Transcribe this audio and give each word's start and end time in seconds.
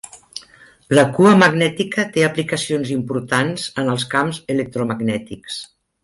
La 0.99 1.03
cua 1.17 1.33
magnètica 1.41 2.05
té 2.15 2.23
aplicacions 2.27 2.93
importants 2.95 3.67
en 3.83 3.91
els 3.97 4.07
camps 4.17 4.39
electromagnètics. 4.55 5.59